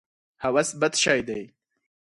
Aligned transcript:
هوس 0.43 0.69
بد 0.81 0.93
شی 1.03 1.21
دی. 1.27 1.41